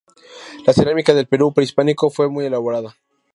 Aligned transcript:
La 0.65 0.73
cerámica 0.73 1.13
del 1.13 1.27
Perú 1.27 1.53
prehispánico 1.53 2.09
fue 2.09 2.27
muy 2.27 2.45
elaborada. 2.45 2.95